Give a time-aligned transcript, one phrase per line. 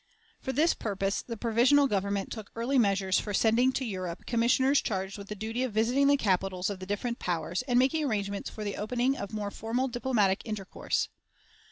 [0.39, 5.15] For this purpose the Provisional Government took early measures for sending to Europe Commissioners charged
[5.19, 8.63] with the duty of visiting the capitals of the different powers and making arrangements for
[8.63, 11.07] the opening of more formal diplomatic intercourse.